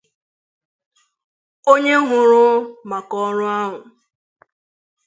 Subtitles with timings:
[1.71, 2.43] onye hụrụ
[2.89, 3.77] maka ọrụ ahụ